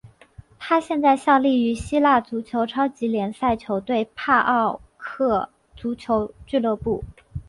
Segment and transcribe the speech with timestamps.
[0.57, 7.03] 他现在效力于希腊足球超级联赛球队帕奥克足球俱乐部。